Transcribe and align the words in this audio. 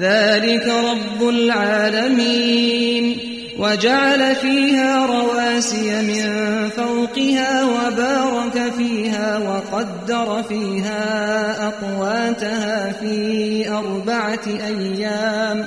ذلك 0.00 0.66
رب 0.66 1.28
العالمين. 1.28 3.18
وجعل 3.58 4.36
فيها 4.36 5.06
رواسي 5.06 6.02
من 6.02 6.24
فوقها 6.68 7.64
وبارك 7.64 8.72
فيها 8.78 9.38
وقدر 9.38 10.42
فيها 10.48 11.68
أقواتها 11.68 12.92
في 12.92 13.68
أربعة 13.68 14.46
أيام. 14.46 15.64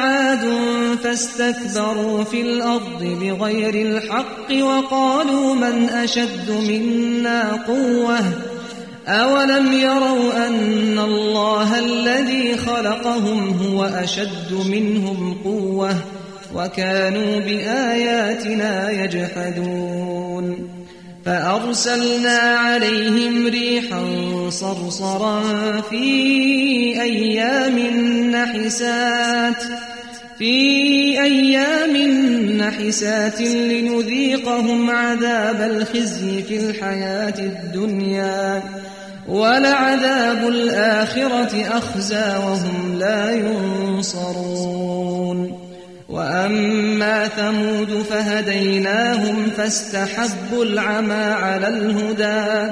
فاستكبروا 1.11 2.23
في 2.23 2.41
الأرض 2.41 3.03
بغير 3.03 3.75
الحق 3.75 4.63
وقالوا 4.63 5.55
من 5.55 5.89
أشد 5.89 6.51
منا 6.51 7.65
قوة؟ 7.67 8.19
أولم 9.07 9.73
يروا 9.73 10.47
أن 10.47 10.99
الله 10.99 11.79
الذي 11.79 12.57
خلقهم 12.57 13.49
هو 13.49 13.83
أشد 13.83 14.53
منهم 14.69 15.37
قوة 15.43 15.95
وكانوا 16.55 17.39
بآياتنا 17.39 18.91
يجحدون؟ 18.91 20.69
فأرسلنا 21.25 22.39
عليهم 22.39 23.47
ريحا 23.47 24.03
صرصرا 24.49 25.41
في 25.89 26.05
أيام 27.01 27.79
نحسات 28.31 29.90
في 30.41 31.23
أيام 31.23 31.97
نحسات 32.57 33.41
لنذيقهم 33.41 34.89
عذاب 34.89 35.61
الخزي 35.61 36.43
في 36.43 36.57
الحياة 36.57 37.39
الدنيا 37.39 38.63
ولعذاب 39.27 40.47
الآخرة 40.47 41.65
أخزى 41.77 42.35
وهم 42.37 42.95
لا 42.99 43.31
ينصرون. 43.31 44.61
وأما 46.09 47.27
ثمود 47.27 48.01
فهديناهم 48.09 49.49
فاستحبوا 49.57 50.65
العمى 50.65 51.13
على 51.13 51.67
الهدى 51.67 52.71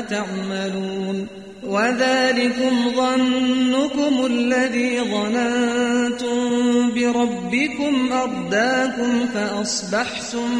تعملون 0.00 1.26
وذلكم 1.66 2.90
ظنكم 2.96 4.26
الذي 4.26 5.00
ظننتم 5.00 6.40
بربكم 6.94 8.12
أرداكم 8.12 9.26
فأصبحتم 9.34 10.50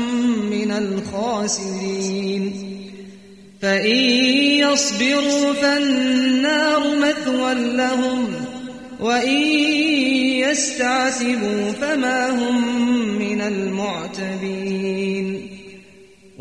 من 0.51 0.71
الخاسرين. 0.71 2.69
فإن 3.63 3.97
يصبروا 4.59 5.53
فالنار 5.53 6.83
مثوى 6.97 7.55
لهم 7.55 8.27
وإن 9.01 9.43
يستعتبوا 10.39 11.73
فما 11.81 12.31
هم 12.31 12.79
من 13.19 13.41
المعتبين. 13.41 15.32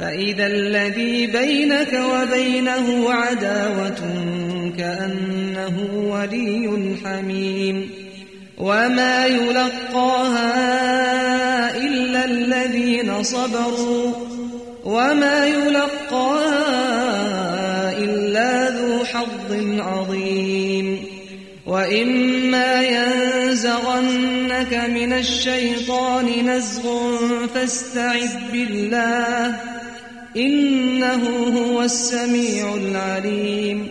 فإذا 0.00 0.46
الذي 0.46 1.26
بينك 1.26 2.00
وبينه 2.12 3.12
عداوة 3.12 4.00
كأنه 4.78 5.88
ولي 5.94 6.96
حميم 7.04 7.90
وما 8.58 9.26
يلقاها 9.26 10.56
إلا 11.76 12.24
الذين 12.24 13.22
صبروا 13.22 14.12
وما 14.84 15.46
يلقاها 15.46 16.68
إلا 17.98 18.70
ذو 18.70 19.04
حظ 19.04 19.78
عظيم 19.78 21.04
وإما 21.66 22.82
ينزغنك 22.82 24.74
من 24.74 25.12
الشيطان 25.12 26.26
نزغ 26.46 26.82
فاستعذ 27.54 28.32
بالله 28.52 29.56
إنه 30.36 31.24
هو 31.56 31.82
السميع 31.82 32.74
العليم. 32.74 33.88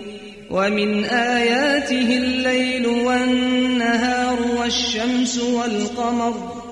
ومن 0.52 1.04
آياته 1.04 2.18
الليل 2.18 2.88
والنهار 2.88 4.38
والشمس 4.60 5.40
والقمر. 5.40 6.64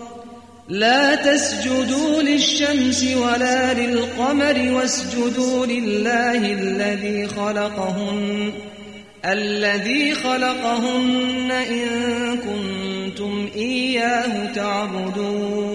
لا 0.69 1.15
تسجدوا 1.15 2.21
للشمس 2.21 3.05
ولا 3.15 3.73
للقمر 3.73 4.71
واسجدوا 4.71 5.65
لله 5.65 6.53
الذي 6.53 7.27
خلقهن. 7.27 8.51
الذي 9.25 10.13
خلقهن 10.13 11.51
إن 11.51 11.87
كنتم 12.37 13.49
إياه 13.55 14.53
تعبدون. 14.53 15.74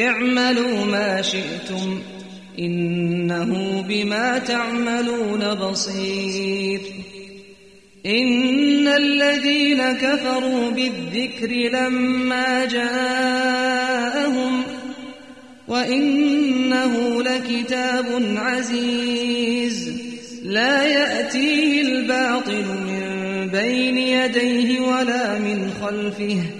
اعملوا 0.00 0.84
ما 0.84 1.22
شئتم 1.22 2.00
إنه 2.58 3.82
بما 3.88 4.38
تعملون 4.38 5.54
بصير. 5.54 6.80
إن 8.06 8.88
الذين 8.88 9.92
كفروا 9.92 10.70
بالذكر 10.70 11.50
لما 11.50 12.64
جاءهم 12.64 14.62
وإنه 15.68 17.22
لكتاب 17.22 18.06
عزيز. 18.36 20.00
لا 20.42 20.84
يأتيه 20.84 21.82
الباطل 21.82 22.64
من 22.64 23.48
بين 23.52 23.98
يديه 23.98 24.80
ولا 24.80 25.38
من 25.38 25.70
خلفه. 25.82 26.59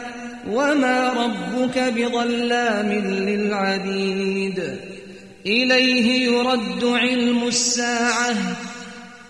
وما 0.49 1.09
ربك 1.09 1.79
بظلام 1.79 2.91
للعبيد. 3.27 4.63
إليه 5.45 6.25
يرد 6.25 6.85
علم 6.85 7.47
الساعة. 7.47 8.35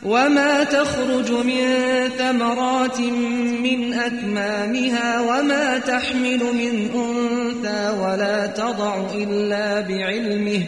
وما 0.03 0.63
تخرج 0.63 1.31
من 1.31 1.65
ثمرات 2.17 2.99
من 3.63 3.93
أكمامها 3.93 5.21
وما 5.21 5.77
تحمل 5.77 6.39
من 6.39 6.89
أنثى 6.95 7.99
ولا 7.99 8.45
تضع 8.45 8.95
إلا 9.15 9.81
بعلمه. 9.81 10.63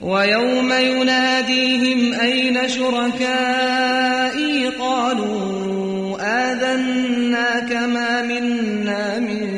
ويوم 0.00 0.72
يناديهم 0.72 2.20
أين 2.20 2.68
شركائي؟ 2.68 4.68
قالوا 4.68 6.18
آذنا 6.20 7.66
كما 7.70 8.22
منا 8.22 9.18
من 9.18 9.57